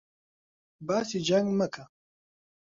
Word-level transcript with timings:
باسی 0.87 1.19
جەنگ 1.27 1.47
مەکە! 1.59 1.83